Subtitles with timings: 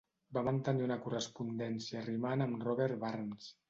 [0.37, 3.57] Va mantenir una correspondència rimant amb Robert Burns.